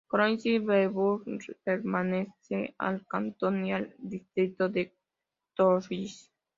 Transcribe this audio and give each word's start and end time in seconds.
Croissy-Beaubourg 0.07 1.25
pertenece 1.63 2.73
al 2.79 3.05
cantón 3.05 3.67
y 3.67 3.73
al 3.73 3.93
distrito 3.99 4.67
de 4.67 4.95
Torcy. 5.53 6.09